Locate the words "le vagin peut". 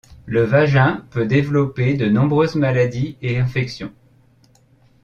0.25-1.27